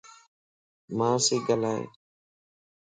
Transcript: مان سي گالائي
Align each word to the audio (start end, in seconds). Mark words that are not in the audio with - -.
مان 0.97 1.15
سي 1.25 1.35
گالائي 1.47 1.83